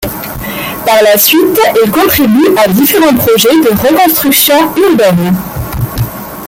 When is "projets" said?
3.13-3.53